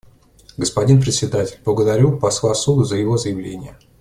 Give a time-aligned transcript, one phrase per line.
[0.57, 3.77] Господин Председатель: Благодарю посла Суду за его заявление.